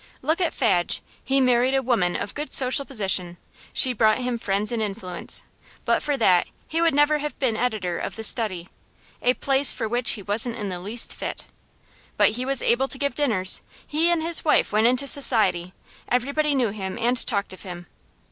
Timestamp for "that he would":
6.17-6.95